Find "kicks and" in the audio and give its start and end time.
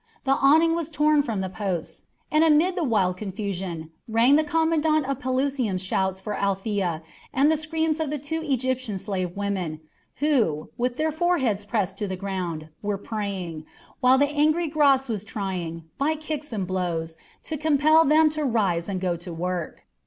16.15-16.65